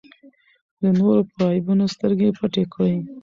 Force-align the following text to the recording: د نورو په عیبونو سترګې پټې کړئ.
د 0.81 0.83
نورو 0.99 1.21
په 1.33 1.43
عیبونو 1.53 1.85
سترګې 1.95 2.29
پټې 2.37 2.63
کړئ. 2.73 2.95